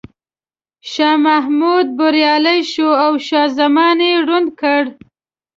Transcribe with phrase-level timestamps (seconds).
[0.91, 4.81] شاه محمود بریالی شو او شاه زمان یې ړوند کړ.